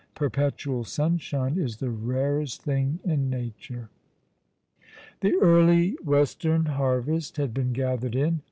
[0.15, 3.91] "Perpetual sunshine is the rarest thing in Nature."
[5.19, 8.39] The early western harvest had been gathered in.